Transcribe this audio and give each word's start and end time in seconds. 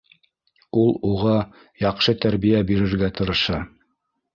Ул 0.83 0.89
уға 1.11 1.35
яҡшы 1.85 2.19
тәрбиә 2.27 2.67
бирергә 2.73 3.15
тырыша. 3.21 3.67